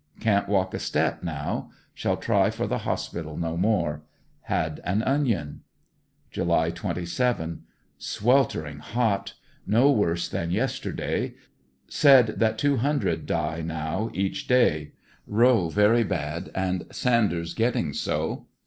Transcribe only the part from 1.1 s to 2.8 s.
now. Shall try for the